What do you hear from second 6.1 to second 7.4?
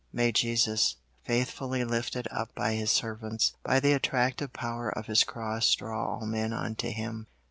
all men unto Him.